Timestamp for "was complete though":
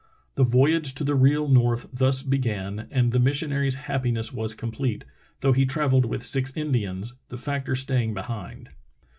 4.33-5.53